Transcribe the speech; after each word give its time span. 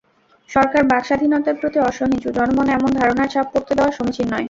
সরকার 0.49 0.81
বাক্স্বাধীনতার 0.91 1.59
প্রতি 1.61 1.77
অসহিষ্ণু—জনমনে 1.81 2.71
এমন 2.73 2.91
ধারণার 2.99 3.31
ছাপ 3.33 3.47
পড়তে 3.53 3.71
দেওয়া 3.77 3.91
সমীচীন 3.97 4.27
নয়। 4.27 4.39